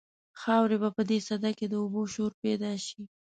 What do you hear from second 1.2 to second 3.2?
سده کې د اوبو شور پیدا شي.